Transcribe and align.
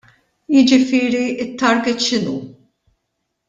Jiġifieri 0.53 1.25
t-target 1.37 1.99
x'inhu? 2.05 2.37